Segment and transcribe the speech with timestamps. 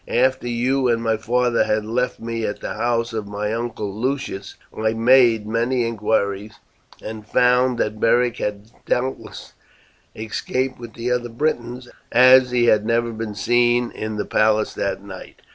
[0.07, 4.55] After you and my father had left me at the house of my uncle Lucius
[4.75, 6.53] I made many inquiries,
[7.03, 9.53] and found that Beric had doubtless
[10.15, 15.03] escaped with the other Britons, as he had never been seen in the palace that
[15.03, 15.39] night.